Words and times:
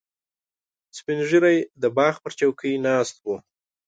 سپین 0.97 1.19
ږیری 1.29 1.57
د 1.81 1.83
باغ 1.97 2.15
پر 2.23 2.31
چوکۍ 2.39 2.73
ناست 2.85 3.15
و. 3.25 3.27